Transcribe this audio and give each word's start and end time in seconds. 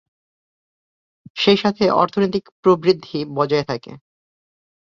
সেই 1.37 1.57
সাথে 1.57 1.83
অর্থনৈতিক 1.93 2.43
প্রবৃদ্ধি 2.61 3.19
বজায় 3.37 3.65
থাকে। 3.67 3.91